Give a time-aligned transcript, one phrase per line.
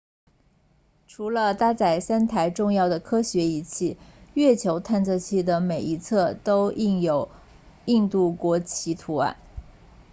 [1.07, 3.97] 除了搭载三台重要的科学仪器
[4.33, 7.29] 月球探测器的每一侧都印有
[7.85, 9.37] 印度国旗图案